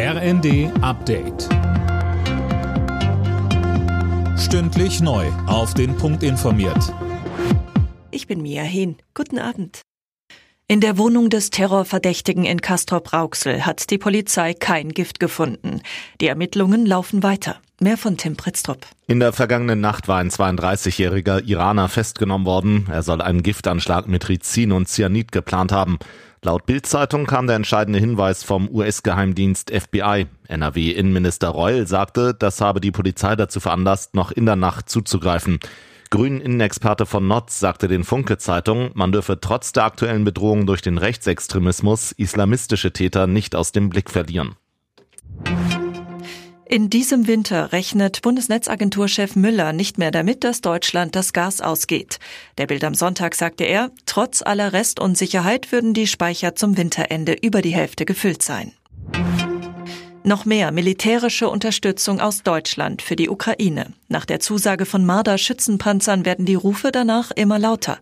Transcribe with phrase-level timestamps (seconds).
[0.00, 1.48] RND Update.
[4.38, 5.26] Stündlich neu.
[5.48, 6.94] Auf den Punkt informiert.
[8.12, 8.98] Ich bin Mia Hehn.
[9.14, 9.80] Guten Abend.
[10.68, 15.82] In der Wohnung des Terrorverdächtigen in Castrop-Rauxel hat die Polizei kein Gift gefunden.
[16.20, 17.56] Die Ermittlungen laufen weiter.
[17.80, 18.86] Mehr von Tim Pritztrup.
[19.08, 22.86] In der vergangenen Nacht war ein 32-jähriger Iraner festgenommen worden.
[22.88, 25.98] Er soll einen Giftanschlag mit Rizin und Cyanid geplant haben.
[26.42, 30.26] Laut Bild-Zeitung kam der entscheidende Hinweis vom US-Geheimdienst FBI.
[30.46, 35.58] NRW-Innenminister Reul sagte, das habe die Polizei dazu veranlasst, noch in der Nacht zuzugreifen.
[36.10, 42.12] Grünen-Innenexperte von Notz sagte den Funke-Zeitung, man dürfe trotz der aktuellen Bedrohung durch den Rechtsextremismus
[42.12, 44.54] islamistische Täter nicht aus dem Blick verlieren.
[46.70, 52.18] In diesem Winter rechnet Bundesnetzagenturchef Müller nicht mehr damit, dass Deutschland das Gas ausgeht.
[52.58, 57.62] Der Bild am Sonntag sagte er, trotz aller Restunsicherheit würden die Speicher zum Winterende über
[57.62, 58.72] die Hälfte gefüllt sein.
[60.24, 63.94] Noch mehr militärische Unterstützung aus Deutschland für die Ukraine.
[64.08, 67.98] Nach der Zusage von Marder Schützenpanzern werden die Rufe danach immer lauter.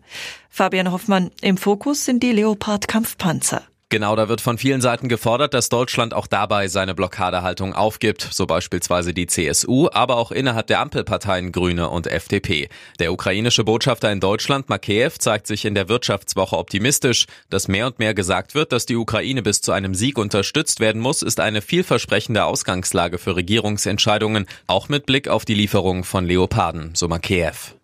[0.51, 3.63] Fabian Hoffmann, im Fokus sind die Leopard Kampfpanzer.
[3.97, 8.45] Genau, da wird von vielen Seiten gefordert, dass Deutschland auch dabei seine Blockadehaltung aufgibt, so
[8.47, 12.69] beispielsweise die CSU, aber auch innerhalb der Ampelparteien Grüne und FDP.
[12.99, 17.25] Der ukrainische Botschafter in Deutschland, Makeyev, zeigt sich in der Wirtschaftswoche optimistisch.
[17.49, 21.01] Dass mehr und mehr gesagt wird, dass die Ukraine bis zu einem Sieg unterstützt werden
[21.01, 26.91] muss, ist eine vielversprechende Ausgangslage für Regierungsentscheidungen, auch mit Blick auf die Lieferung von Leoparden,
[26.95, 27.76] so Makeyev.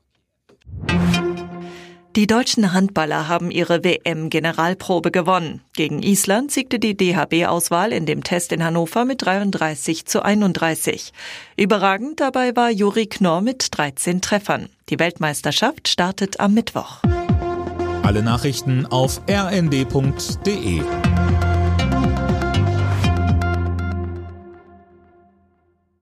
[2.15, 5.63] Die deutschen Handballer haben ihre WM-Generalprobe gewonnen.
[5.73, 11.15] Gegen Island siegte die DHB-Auswahl in dem Test in Hannover mit 33 zu 31.
[11.57, 14.69] Überragend dabei war Juri Knorr mit 13 Treffern.
[14.91, 17.01] Die Weltmeisterschaft startet am Mittwoch.
[18.03, 20.83] Alle Nachrichten auf rnd.de